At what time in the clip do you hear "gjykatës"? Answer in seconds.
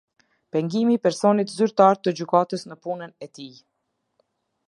2.21-2.67